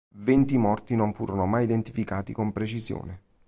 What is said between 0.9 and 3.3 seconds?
non furono mai identificati con precisione.